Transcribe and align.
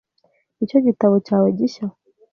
Nicyo 0.57 0.77
gitabo 0.87 1.15
cyawe 1.27 1.47
gishya? 1.57 1.85